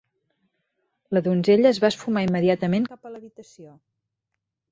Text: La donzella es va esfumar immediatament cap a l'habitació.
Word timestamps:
La 1.17 1.21
donzella 1.27 1.67
es 1.73 1.81
va 1.83 1.91
esfumar 1.95 2.25
immediatament 2.29 2.87
cap 2.95 3.07
a 3.09 3.13
l'habitació. 3.17 3.73